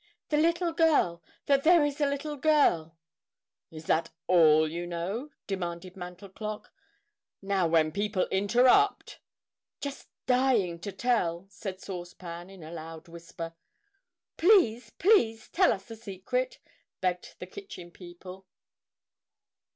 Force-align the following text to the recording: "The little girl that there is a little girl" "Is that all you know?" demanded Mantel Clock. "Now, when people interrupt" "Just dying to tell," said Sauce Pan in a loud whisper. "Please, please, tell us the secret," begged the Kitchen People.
"The 0.29 0.37
little 0.37 0.73
girl 0.73 1.21
that 1.45 1.63
there 1.63 1.85
is 1.85 2.01
a 2.01 2.07
little 2.07 2.35
girl" 2.35 2.97
"Is 3.71 3.85
that 3.85 4.09
all 4.25 4.67
you 4.67 4.87
know?" 4.87 5.29
demanded 5.45 5.95
Mantel 5.95 6.29
Clock. 6.29 6.73
"Now, 7.39 7.67
when 7.67 7.91
people 7.91 8.25
interrupt" 8.31 9.19
"Just 9.79 10.07
dying 10.25 10.79
to 10.79 10.91
tell," 10.91 11.45
said 11.49 11.79
Sauce 11.81 12.15
Pan 12.15 12.49
in 12.49 12.63
a 12.63 12.71
loud 12.71 13.09
whisper. 13.09 13.53
"Please, 14.37 14.89
please, 14.89 15.47
tell 15.49 15.71
us 15.71 15.85
the 15.85 15.95
secret," 15.95 16.57
begged 16.99 17.35
the 17.37 17.45
Kitchen 17.45 17.91
People. 17.91 18.47